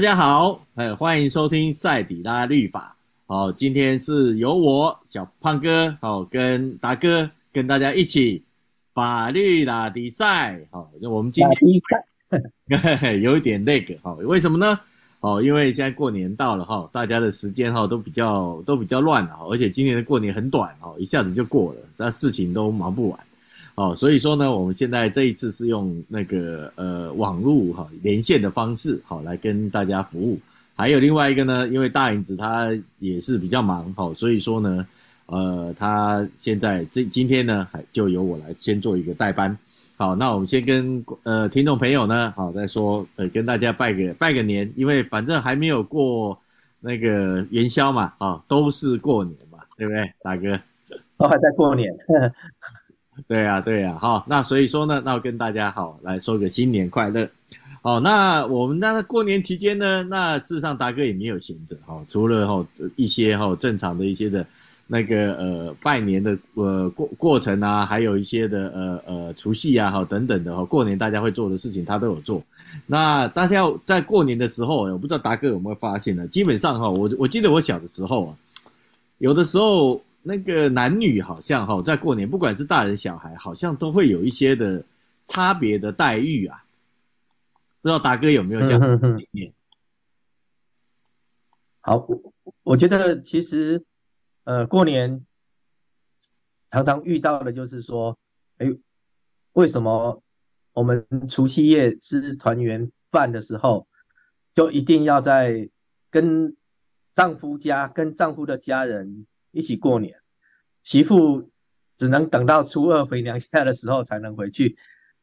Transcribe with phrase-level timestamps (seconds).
[0.00, 2.96] 大家好，哎，欢迎收听赛底拉律法。
[3.26, 8.42] 好，今天是由我小胖哥，好，跟达哥跟大家一起
[8.94, 10.58] 法律拉迪赛。
[10.70, 11.44] 好，我们今
[12.66, 14.80] 天 有一点那个，哈，为什么呢？
[15.20, 23.20] 哦，因为现在过年到了哈，大家的时间哈都比较都比较乱了，而且今年的过年很短，哈，一下子就过了，这事情都忙不完。
[23.80, 30.38] 哦，所以说呢，我们现在这一次是用那个呃网络哈连线的方式，好来跟大家服务。
[30.76, 34.86] 还有另外一个呢，因为大影子他也是比较忙，哈，所以说呢，
[35.24, 39.56] 呃，他现在这今天呢，还就由我来先做一个代班。
[39.96, 46.38] 好，那我们先跟呃听众朋友呢，好再说，呃跟大家拜个拜个年，因为反正还没有过
[46.80, 50.60] 那个元宵嘛，啊，都是过年嘛，对不对，大哥？
[51.16, 51.90] 都还在过年。
[53.28, 57.28] 对呀、啊，对呀、啊，好，那所以说呢，那我跟大家好来说个新年快乐。
[57.82, 64.44] 好，那我们那过年期间呢，那事实上达哥也没有闲着，哈，除了哈一些哈正常的一些的，
[64.86, 72.42] 那个呃拜年的呃过过程啊，还有一些的呃呃除夕啊，哈等等的哈，过年大家会做的事情，他都有做。
[72.86, 76.26] 那大家在过年的时候，我不知道达哥有没有发现呢？
[76.26, 78.34] 基本上哈，我我记得我小的时候啊，
[79.18, 80.00] 有的时候。
[80.22, 84.84] 那个男女好像哈，在过年，不管是大人小孩，好像都会有一些的
[85.26, 86.64] 差别的待遇啊。
[87.80, 89.52] 不知道达哥有没有这样的经验？
[91.80, 93.82] 好，我我觉得其实
[94.44, 95.24] 呃，过年
[96.70, 98.18] 常常遇到的就是说，
[98.58, 98.70] 哎，
[99.54, 100.22] 为什么
[100.74, 103.88] 我们除夕夜吃团圆饭的时候，
[104.54, 105.70] 就一定要在
[106.10, 106.54] 跟
[107.14, 109.26] 丈夫家、跟丈夫的家人。
[109.52, 110.16] 一起过年，
[110.82, 111.50] 媳妇
[111.96, 114.76] 只能等到初二回娘家的时候才能回去，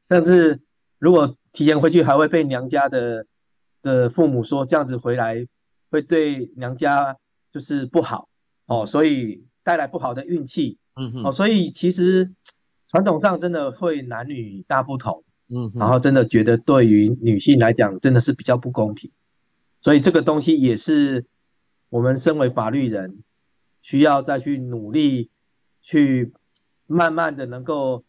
[0.09, 0.61] 甚至
[0.99, 3.25] 如果提前回去，还会被娘家的
[3.81, 5.47] 的父母说这样子回来
[5.89, 7.17] 会对娘家
[7.51, 8.29] 就是不好
[8.65, 10.77] 哦，所以带来不好的运气。
[10.95, 12.31] 嗯哼，哦，所以其实
[12.89, 15.23] 传统上真的会男女大不同。
[15.49, 19.11] 嗯，然后真的觉得对于女性来讲真的是比较不公平，
[19.81, 21.25] 所以这个东西也是
[21.89, 23.23] 我们身为法律人。
[23.81, 25.29] 需要再去努力，
[25.81, 26.33] 去
[26.85, 28.03] 慢慢的能够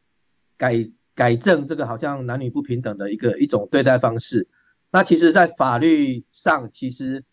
[0.56, 4.48] 改改正这个好像男女不平等的一个一种对待方式。
[4.90, 7.24] 那其实，在法律上，其实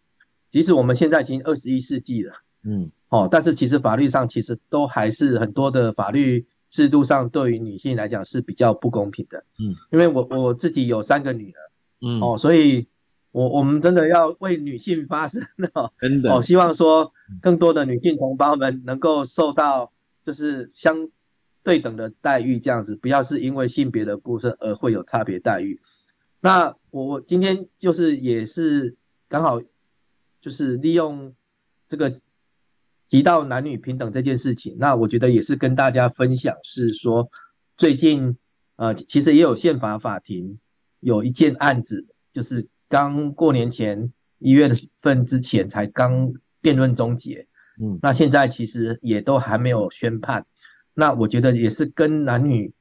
[0.49, 11.59] 即使我们现在已经二十一世纪了，嗯，哦，但是其实法律上其实都还是很多的法律制度上对于女性来讲是比较不公平的，嗯，因为我我自己有三个女儿，
[12.01, 12.87] 嗯，哦，所以。
[13.35, 19.91] 我我们真的要为女性发声哦，真的哦，希望说更多的女性同胞们能够受到
[20.25, 21.09] 就是相
[21.61, 25.81] 对等的待遇，这样子不要是因为性别的部分而会有差别待遇。
[26.39, 28.95] 那我今天就是也是
[29.27, 29.61] 刚好
[30.39, 31.35] 就是利用
[31.89, 32.13] 这个
[33.09, 37.29] 提到男女平等这件事情，那我觉得也是跟大家分享，是说
[37.75, 38.37] 最近
[38.77, 40.57] 呃其实也有宪法法庭
[41.01, 42.69] 有一件案子就是。
[42.87, 44.69] 刚过年前一月
[45.01, 47.47] 份之前才刚辩论终结，
[47.81, 50.45] 嗯，那现在其实也都还没有宣判，
[50.93, 52.73] 那我觉得也是跟男女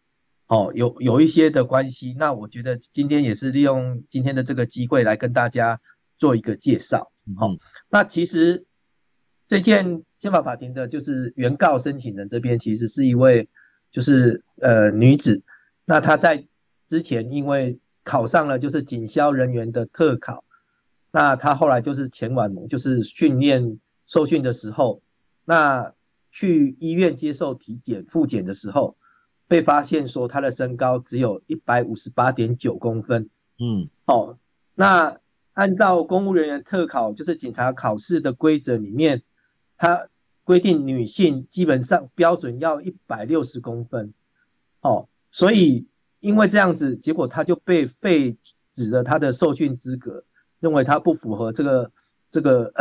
[0.47, 5.81] 哦有有一些的关系，那我觉得今天也是利用今天的这个机会来跟大家
[6.19, 8.66] 做一个介绍，好，嗯，那其实
[9.48, 13.48] 这件宪法法庭的就是原告申请人这边其实是一位
[13.91, 15.43] 就是呃女子，
[15.87, 16.47] 那她在
[16.87, 17.78] 之前因为。
[18.04, 20.44] 考上了就是警消人员的特考，
[21.10, 25.00] 那他后来就是前往就是训练受训的时候，
[25.47, 25.94] 那
[26.31, 28.98] 去医院接受体检复检的时候，
[29.48, 33.31] 被发现说他的身高只有一百五十八点九公分。
[33.59, 34.38] 嗯，哦，
[34.75, 35.19] 那
[35.54, 39.23] 按照公务人员特考就是警察考试的规则里面，
[39.79, 40.08] 他
[40.44, 44.12] 规定女性基本上标准要一百六十公分。
[44.82, 45.88] 哦，所以。
[46.25, 50.25] 因为这样子，结果他就被废止了他的受训资格，
[50.59, 51.93] 认为他不符合这个
[52.31, 52.73] 这个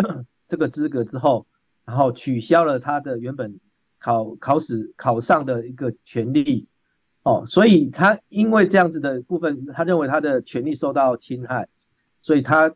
[0.47, 1.45] 这个资格之后，
[1.83, 3.59] 然后取消了他的原本
[3.99, 6.69] 考考试考上的一个权利，
[7.23, 11.67] 哦，所以他因为这样子的部分，他认为他的权利受到侵害，
[12.21, 12.73] 所以他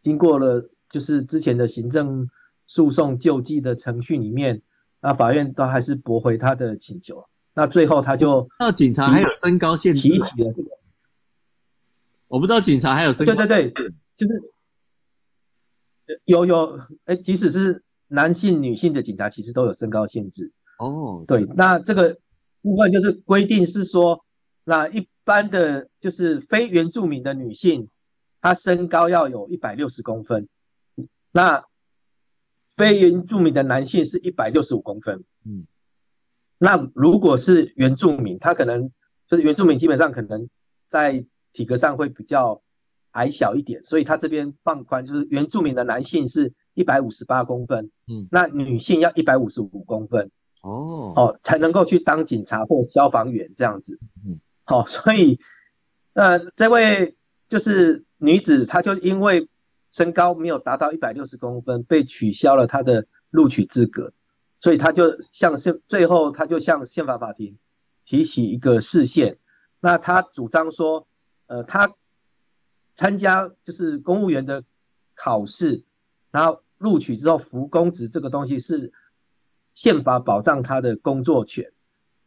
[0.00, 2.30] 经过了就是之前的行政
[2.66, 4.62] 诉讼救济的程序里面，
[5.02, 7.26] 那法院都还是驳回他的请求。
[7.58, 10.02] 那最后他就，那警察还有身高限制？
[10.02, 10.78] 提起了这个，
[12.28, 13.34] 我不知道警察还有身高。
[13.34, 14.52] 对对对，就是
[16.26, 20.52] 有有，哎，即使是男性、女性的警察，其实都有身高限制。
[20.78, 22.18] 哦，对，那这个
[22.60, 24.22] 部分就是规定是说，
[24.62, 27.88] 那一般的就是非原住民的女性，
[28.42, 30.46] 她身高要有一百六十公分，
[31.32, 31.64] 那
[32.68, 35.24] 非原住民的男性是一百六十五公分。
[35.46, 35.66] 嗯，
[36.58, 38.90] 那如果是原住民，他可能
[39.26, 40.48] 就是原住民，基本上可能
[40.88, 42.62] 在体格上会比较
[43.12, 50.30] 矮小一点，所以他这边放宽，就是原住民的男性是一百五十八公分，嗯，那女性要一百五十五公分。
[50.62, 54.00] 哦哦，才能够去当警察或消防员这样子。
[54.26, 55.38] 嗯，好，所以
[56.12, 57.14] 呃，这位
[57.48, 59.48] 就是女子，她就因为
[59.88, 64.12] 身高没有达到一百六十公分，被取消了她的录取资格，
[64.58, 67.58] 所以他就向宪最后他就向宪法法庭
[68.04, 69.38] 提起一个释宪。
[69.80, 71.06] 那他主张说，
[71.46, 71.94] 呃，他
[72.94, 74.64] 参加就是公务员的
[75.14, 75.84] 考试，
[76.30, 78.92] 然后录取之后服公职这个东西是。
[79.76, 81.70] 宪法保障他的工作权，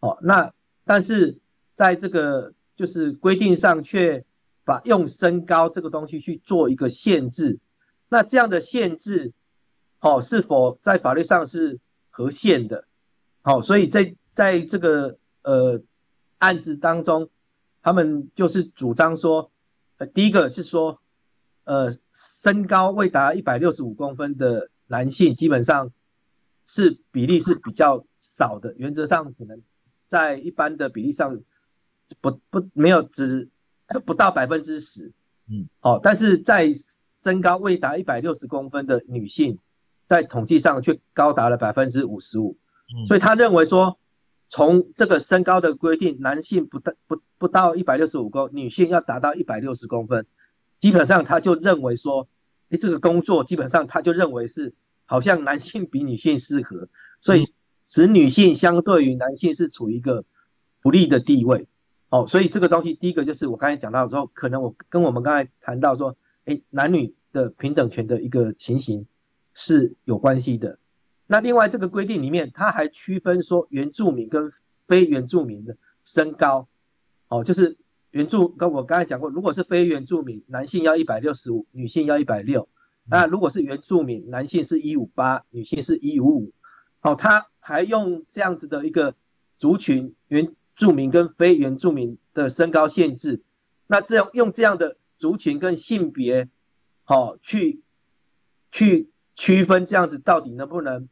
[0.01, 0.53] 哦，那
[0.85, 1.39] 但是
[1.73, 4.23] 在这个就是规定上却
[4.63, 7.57] 把用身高这个东西去做一个限制，
[8.07, 9.33] 那这样的限制，
[9.99, 11.79] 哦，是否在法律上是
[12.19, 12.83] 合宪的？
[13.41, 15.81] 好，所以在在这个呃
[16.37, 17.29] 案子当中，
[17.81, 19.51] 他们就是主张说，
[19.97, 20.99] 呃，第一个是说，
[21.63, 21.89] 呃，
[22.43, 25.91] 身高未达一百六十五公分的男性基本上。
[26.71, 29.59] 是比例是比较少的，原则上可能
[30.07, 31.41] 在一般的比例上
[32.21, 33.49] 不不没有只
[34.05, 35.11] 不到百分之十，
[35.47, 36.71] 嗯，好，但是在
[37.11, 39.57] 身高未达一百六十公分的女性，
[40.09, 42.57] 在统计上却高达了百分之五十五，
[43.07, 43.97] 所以他认为说，
[44.49, 50.25] 从这个身高的规定，男性不到不不到一百六十五公，女性要达到一百六十公分，
[50.77, 52.27] 基本上他就认为说，
[52.71, 54.73] 诶，这个工作基本上他就认为是。
[55.11, 56.87] 好像男性比女性适合，
[57.19, 57.47] 所以
[57.83, 60.23] 使女性相对于男性是处于一个
[60.83, 61.65] 不利的地位。
[62.11, 66.15] 哦，所以这个东西，第一个就是我刚才讲到之后，可能我跟我们刚才谈到说，
[66.45, 69.07] 哎，男女的平等权的一个情形
[69.59, 70.79] 是有关系的。
[71.27, 74.53] 那另外这个规定里面，它还区分说原住民跟
[74.85, 75.75] 非原住民的
[76.05, 76.69] 身高，
[77.27, 77.77] 哦，就是
[78.09, 82.69] 原住跟我刚才讲过，如果是非原住民，男性要一百六十五，女性要一百六。
[83.03, 86.53] 那如果是原住民，男性是一五八，女性是一五五，
[87.01, 89.13] 好，他还用这样子的一个
[89.57, 93.41] 族群，原住民跟非原住民的身高限制，
[93.87, 96.47] 那这样用这样的族群跟性别，
[97.03, 97.81] 好，去
[98.71, 99.09] 去
[99.39, 101.07] 区分这样子到底能不能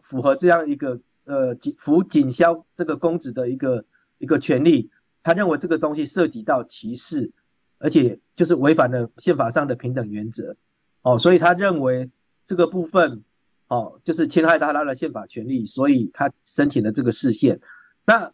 [0.00, 3.84] 符合这样一个呃警服警消这个公职的一个
[4.16, 4.90] 一个权利，
[5.22, 7.32] 他认为这个东西涉及到歧视，
[7.76, 10.56] 而且就是违反了宪法上的平等原则。
[11.02, 12.10] 哦，所以他认为
[12.46, 13.24] 这个部分，
[13.68, 17.60] 哦，就是侵害到他的宪法权利，所以他申请了这个释宪。
[18.06, 18.32] 那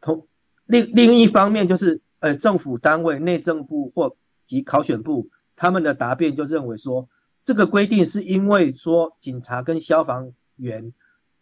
[0.00, 0.28] 同
[0.64, 4.16] 另另一方面，就是呃，政府单位内政部或
[4.46, 7.08] 及考选部他们的答辩就认为说，
[7.44, 10.92] 这个规定是因为说警察跟消防员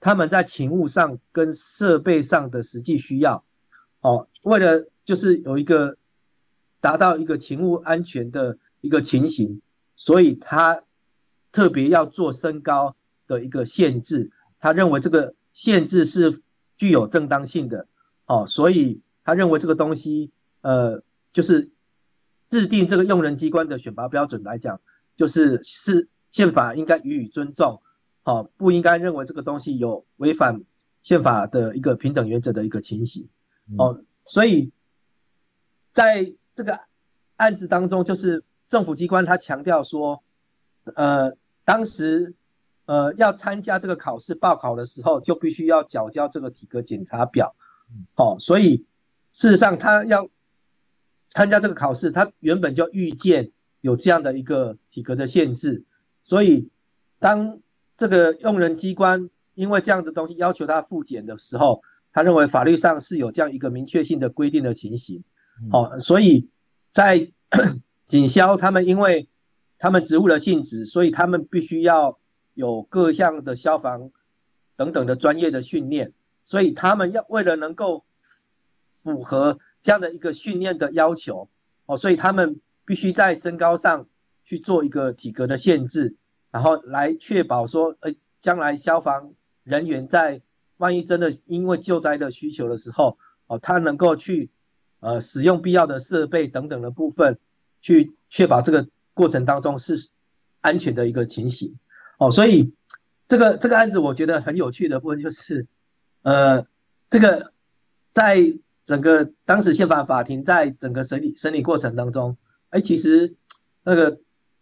[0.00, 3.44] 他们在勤务上跟设备上的实际需要，
[4.00, 5.96] 哦，为了就是有一个
[6.80, 9.62] 达到一个勤务安全的一个情形。
[9.94, 10.82] 所以他
[11.52, 12.96] 特别要做身高
[13.28, 16.42] 的一个限制，他认为这个限制是
[16.76, 17.86] 具有正当性的，
[18.26, 20.32] 哦，所以他认为这个东西，
[20.62, 21.70] 呃，就是
[22.48, 24.80] 制定这个用人机关的选拔标准来讲，
[25.16, 27.82] 就是是宪法应该予以尊重，
[28.24, 30.62] 哦，不应该认为这个东西有违反
[31.02, 33.28] 宪法的一个平等原则的一个情形，
[33.78, 34.72] 哦，所以
[35.92, 36.80] 在这个
[37.36, 38.44] 案子当中，就是。
[38.68, 40.24] 政府机关他强调说，
[40.94, 42.34] 呃，当时
[42.86, 47.54] 呃要参加这个考试报考的时候，就必须要缴交这个体格检查表，
[48.14, 48.86] 好、哦，所以
[49.30, 50.30] 事实上他要
[51.28, 55.84] 参加这个考试，他原本就预见有这样的一个体格的限制，
[56.22, 56.70] 所以
[57.18, 57.60] 当
[57.98, 61.82] 这个用人机关因为这样的东西要求他复检的时候，
[62.14, 65.22] 他认为法律上是有这样一个明确性的规定的情形，
[65.70, 66.48] 好、哦，所以
[66.90, 67.30] 在。
[68.06, 69.28] 警消他们因为
[69.78, 72.18] 他们职务的性质，所以他们必须要
[72.54, 74.10] 有各项的消防
[74.76, 76.12] 等等的专业的训练，
[76.44, 78.04] 所以他们要为了能够
[78.92, 81.50] 符合这样的一个训练的要求，
[81.86, 84.06] 哦，所以他们必须在身高上
[84.44, 86.16] 去做一个体格的限制，
[86.50, 89.34] 然后来确保说，呃，将来消防
[89.64, 90.42] 人员在
[90.76, 94.50] 万一真的因为救灾的需求的时候，哦，他能够去
[95.00, 97.38] 呃使用必要的设备等等的部分。
[97.84, 100.08] 去确保这个过程当中是
[100.60, 101.80] 安全的一个情形，
[102.16, 102.74] 哦，所以
[103.26, 105.66] 这个这个案子我觉得很有趣的部分就是，
[106.22, 106.64] 呃，
[107.10, 107.50] 这个
[108.12, 108.38] 在
[108.84, 112.36] 整个当时宪法法庭在整个审理审理过程当中，
[112.72, 113.36] 哎，其实
[113.84, 114.18] 那个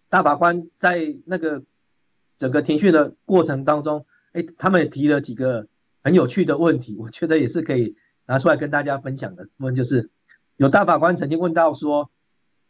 [0.09, 1.63] 大法官在那个
[2.39, 5.69] 整个庭讯的过程当中，哎，他们也提了几个
[6.03, 7.95] 很有趣的问题，我觉得也是可以
[8.27, 9.49] 拿出来跟大家分享的。
[9.59, 10.11] 问就是，
[10.57, 12.11] 有大法官曾经问到说，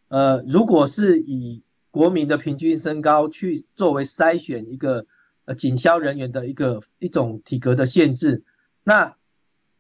[0.08, 5.06] 呃，如果是以国民的平均身高去作为筛选一个
[5.46, 8.44] 呃警消人员的一个一种体格的限制，
[8.84, 9.16] 那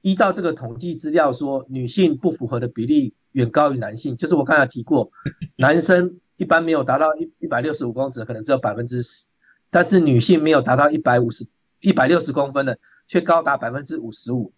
[0.00, 5.10] 依照这个统计资料说，女性不符合的比例远高于男性，就是我刚才提过，
[5.56, 9.26] 男生一般没有达到一一百六十五公尺，可能只有百分之十，
[9.70, 11.46] 但是女性没有达到一百五十
[11.80, 14.52] 一百六十公分的，却高达百分之五十五。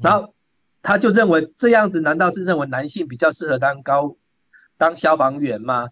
[0.00, 0.34] 然后
[0.82, 4.16] 他就认为这样子，难道是认为男性比较适合当高
[4.76, 5.88] 当消防员吗？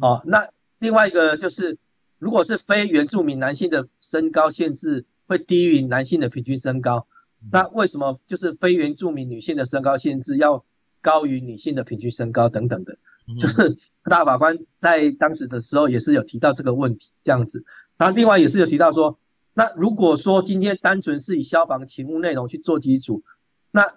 [0.00, 1.78] 哦，那另外一个就是，
[2.18, 7.06] 如果是非原住民男性的身高限制会低于男性的平均身高，
[7.50, 10.64] 那为什么就是非原住民女性的身高限制要
[11.06, 12.98] 高于女性的平均身高等等的，
[13.40, 17.64] 就是大法官在当时的时候也是有提到这个问题这样子，
[17.96, 19.16] 然后另外也是有提到说，
[19.54, 23.22] 那如果说今天单纯是以消防勤务内容去做基础，
[23.70, 23.94] 那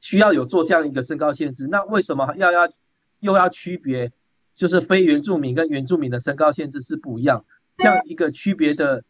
[0.00, 2.72] 需要有做这样一个身高限制，那为什么要要
[3.18, 4.12] 又要区别，
[4.54, 7.44] 就是非原住民跟原住民的身高限制是不一样，
[7.76, 9.02] 这样一个区别的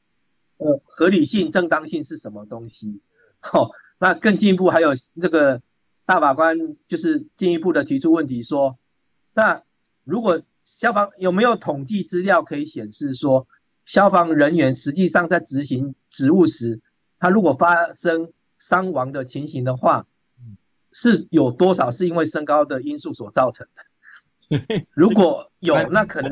[0.57, 3.02] 呃合理性、正当性是什么东西？
[3.40, 5.61] 好，那更进一步还有这个。
[6.06, 8.78] 大法官就是进一步的提出问题说，
[9.34, 9.62] 那
[10.04, 13.48] 如果消防有没有统计资料可以显示说，
[13.84, 16.80] 消防人员实际上在执行职务时，
[17.18, 20.06] 他如果发生伤亡的情形的话，
[20.92, 23.82] 是有多少是因为身高的因素所造成的？
[24.94, 26.30] 如果有，那可能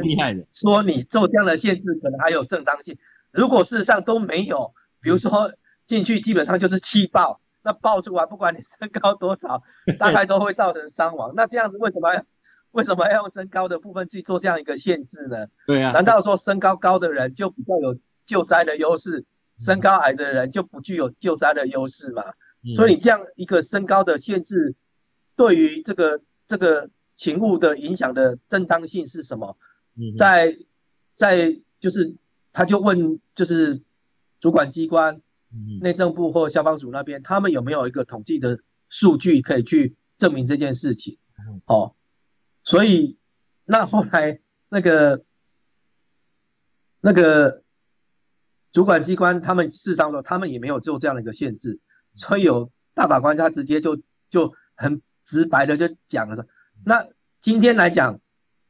[0.53, 2.97] 说你做这样的限制可能还有正当性。
[3.33, 5.53] 如果事实上都没有，比如说
[5.89, 7.41] 进去基本上就是气爆。
[7.65, 9.63] 那爆出来，不管你身高多少，
[9.99, 11.33] 大概都会造成伤亡。
[11.35, 12.23] 那这样子为什么要
[12.73, 15.47] 为什么要用身高的部分去做这样一个限制呢？
[15.67, 19.25] 对啊，难道说身高高的人就比较有救灾的优势，
[19.59, 22.23] 身高矮的人就不具有救灾的优势吗？
[22.63, 22.75] 嗯。
[22.77, 24.75] 所以你这样一个身高的限制，
[25.35, 29.57] 对于这个这个勤务的影响的正当性是什么？
[30.19, 30.55] 在
[31.15, 32.15] 在就是
[32.53, 33.81] 他就问就是
[34.39, 35.23] 主管机关。
[35.81, 41.19] 内政部或消防署那边，他们有没有一个统计的数据可以去证明这件事情？
[41.67, 41.95] 哦，
[42.63, 43.19] 所以
[43.65, 45.25] 那后来那个
[47.01, 47.63] 那个
[48.73, 51.81] 主管机关他们事实上说，他们也没有做这样的一个限制，
[52.15, 56.47] 所以有大法官他直接就就很直白的就讲了说，
[56.85, 57.07] 那
[57.41, 58.21] 今天来讲，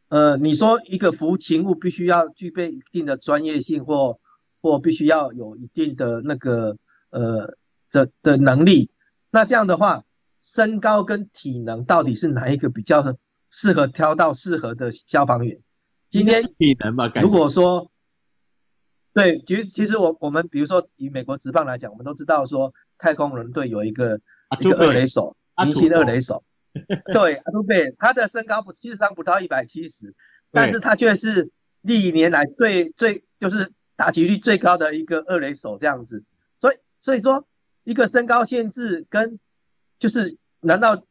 [0.08, 4.20] 呃，你说一个服勤务必须要具备一定的专业性或。
[4.64, 6.78] 或必须要有一定的那个
[7.10, 7.54] 呃
[7.92, 8.90] 的的能力，
[9.30, 10.04] 那这样的话，
[10.40, 13.14] 身高跟体能到底是哪一个比较
[13.50, 15.60] 适合挑到适合的消防员？
[16.10, 17.90] 今天体能吧，如果说
[19.12, 24.18] 对，其实其实我我们比如说以美国职棒来讲，我们都知道说太空人队有一个
[24.58, 26.42] 一个二垒手，明星二垒手，
[27.12, 30.14] 对，阿杜贝，他的身高不事实上不到一百七十，
[30.50, 31.50] 但是他却是
[31.82, 33.70] 历年来最最就是。
[33.96, 36.24] 打击率最高的一个二垒手这样子，
[36.60, 37.46] 所以所以说
[37.84, 39.38] 一个身高限制跟
[39.98, 41.04] 就是难道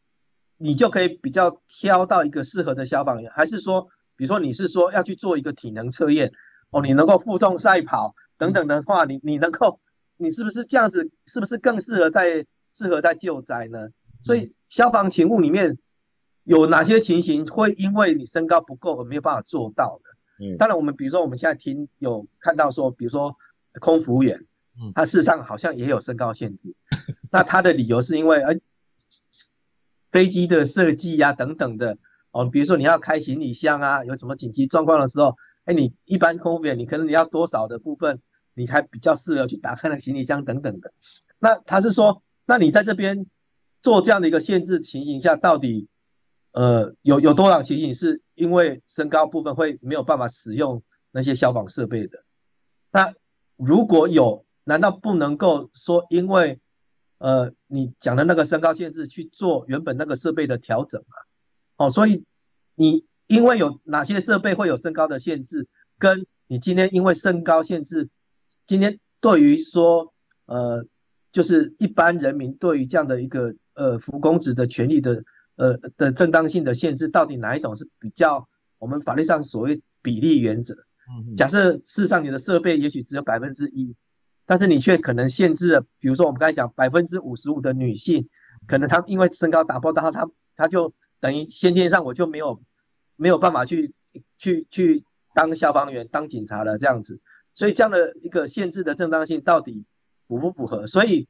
[0.57, 6.31] 你就可以比较挑到一个适合的消防员，还是说比如说你是说要去做一个体能测验
[6.71, 9.79] 哦，你能够负重赛跑等等的话，你你能够
[10.17, 13.89] 你是不是这样子，是不是更适合在适合在救灾呢？
[14.25, 15.77] 所以消防勤务里面
[16.43, 20.12] 有哪些情形会因为你身高不够而没有办法做到的？
[20.39, 23.37] 嗯，当然，我们比如说我们现在听有看到说，比如说
[23.79, 24.45] 空服务员，
[24.81, 26.73] 嗯，他事实上好像也有身高限制，
[27.31, 28.55] 那他的理由是因为呃
[30.11, 31.97] 飞机的设计呀等等的
[32.31, 38.19] 哦，比如说你要开行李箱啊，有什么紧急状况的时候，哎，你一般空服员你可能你要多少的部分，
[38.55, 40.93] 你还比较适合去打开那个行李箱等等的，
[41.39, 43.27] 那他是说，那你在这边
[43.81, 45.87] 做这样的一个限制情形下，到底？
[46.53, 52.23] 呃，有有多少情形是因为身高部分会没有办法使用那些消防设备的？
[52.91, 53.15] 那
[53.55, 56.59] 如果有，难道不能够说因为
[57.17, 61.15] 呃你讲的那个身高限制去做原本那个设备的调整吗？
[61.77, 62.23] 哦，所以
[62.75, 65.67] 你因为有哪些设备会有身高的限制，
[65.97, 68.09] 跟你今天因为身高限制，
[68.67, 70.13] 今天对于说
[70.45, 70.85] 呃
[71.31, 75.23] 就是一般人民对于这样的一个呃服公职的权利的。
[75.55, 78.47] 呃的正当性的限制，到底哪一种是比较
[78.79, 80.75] 我们法律上所谓比例原则？
[81.35, 83.93] 假设事实上你的设备也许只有百分之一，
[84.45, 88.29] 但是你却可能限制了，比如说我们刚才讲百分之五十五的女性，
[88.67, 92.61] 可能她因为身高打不到，她她就等于先天上我就没有
[93.15, 93.93] 没有办法去
[94.37, 97.21] 去去当消防员、当警察了这样子，
[97.53, 99.85] 所以这样的一个限制的正当性到底
[100.27, 100.87] 符不符合？
[100.87, 101.27] 所以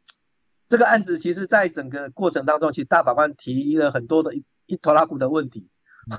[0.74, 5.70] 这个案子其实在整个过程当中，其实大法官提了很多的一一拖拉库的问题，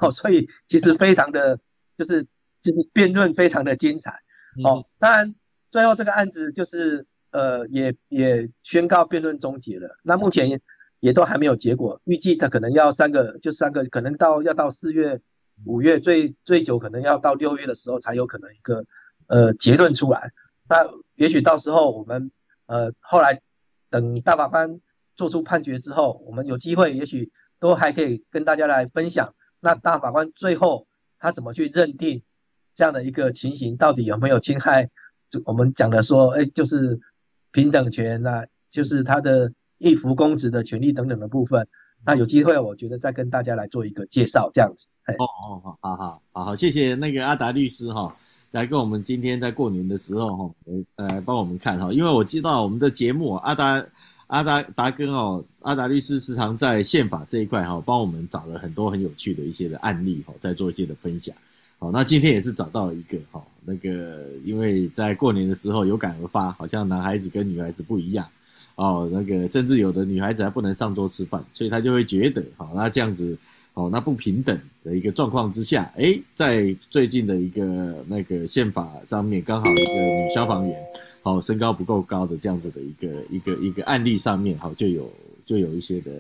[0.01, 1.59] 哦，所以其实非常的
[1.99, 2.29] 就是
[2.63, 4.21] 就是辩论非常的精彩，
[4.65, 5.35] 哦，当然
[5.73, 10.61] 最后这个案子就是呃也也宣告辩论终结了，那目前
[11.01, 15.21] 也都还没有结果，预计他可能要三个就三个，可能到要到四月。
[15.65, 18.87] 五月最最久可能要到六月的时候才有可能一个
[19.29, 20.33] 呃结论出来，
[20.69, 20.85] 那
[21.15, 22.33] 也许到时候我们
[22.67, 23.41] 呃后来
[23.95, 24.81] 等大法官
[25.15, 30.89] 做出判决之后，我们有机会也许都还可以跟大家来分享，那大法官最后
[31.21, 32.25] 他怎么去认定
[32.75, 34.91] 这样的一个情形到底有没有侵害？
[35.31, 36.99] 就我们讲的说，哎，就是
[37.53, 41.69] 平等权啊，就是他的一夫公职的权利等等的部分。
[42.05, 44.89] 那有机会，我觉得再跟大家来做一个介绍，这样子。
[45.19, 48.17] 哦哦，好好好好好，谢谢那个阿达律师哈，
[48.55, 50.51] 来跟我们今天在过年的时候哈，
[50.95, 53.85] 来，帮我们看哈，因为我知道我们的节目阿达
[54.29, 61.35] 阿达达哥哦，阿达律师时常在宪法这一块哈，帮我们找了很多很有趣的一些的案例哈，在做一些的分享。
[61.81, 68.25] 好，那今天也是找到了一个哈，那个因为在过年的时候有感而发，好像男孩子跟女孩子不一样。
[68.77, 73.37] 哦，那个甚至有的女孩子还不能上桌吃饭，所以她就会觉得，好，那这样子，
[73.75, 80.77] 哦，那不平等的一个状况之下，诶，在最近的一个那个宪法上面，刚好一个女消防员，
[81.23, 85.11] 好，身高不够高的这样子的一个一个一个案例上面，好，就有
[85.45, 86.11] 就有一些的，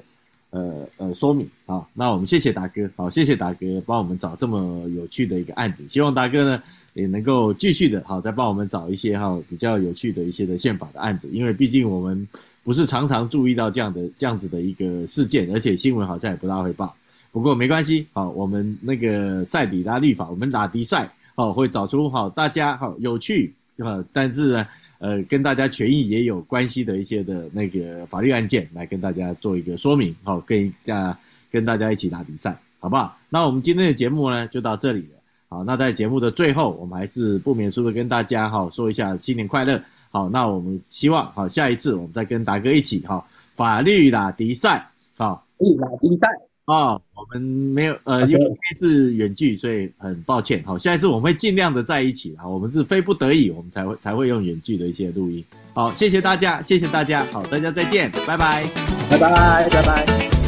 [0.50, 6.62] 呃呃说明，好，那我们谢谢达哥，好，谢谢达哥帮我们找这么有趣的一个案子，希望达哥呢。
[6.94, 12.28] 也能够继续的好，再帮我们找一些哈比较有趣的一些的宪法的案子，因为毕竟我们
[12.62, 16.94] 不是常常注意到这样的这样子的一个事件，而且新闻好像也不大会报。
[17.34, 24.66] 不过没关系，好，我们那个赛底拉律法，我们打迪赛，好会找出好大家好有趣啊，但是呢
[24.98, 31.18] 呃跟大家权益也有关系的一些的那个法律案件来跟大家做一个说明，好跟家
[31.50, 33.18] 跟大家一起打迪赛，好不好？
[33.28, 35.18] 那我们今天的节目呢就到这里了。
[35.48, 39.82] 好，那在节目的最后，我们还是不免俗的跟大家哈说一下新年快乐。
[40.12, 46.28] 好，那我们希望好下一次我们再跟达哥一起哈法律打迪赛，好，法律拉迪赛
[46.66, 50.62] 哦，我们没有呃，因为是远距，所以很抱歉。
[50.64, 55.44] 好，下一次我们会尽量的在一起啊，我们是非不得已，我们才会才会用远距的一些录音。
[55.74, 58.64] 好，谢谢大家，谢谢大家，好，大家再见，拜拜，
[59.10, 60.43] 拜拜，拜拜。